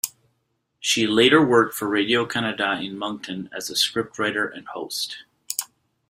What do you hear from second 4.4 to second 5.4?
and host.